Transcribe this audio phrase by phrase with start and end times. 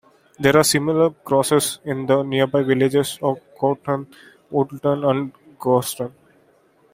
[0.39, 4.07] There are similar crosses in the nearby villages of Cronton,
[4.51, 6.11] Woolton, and Garston.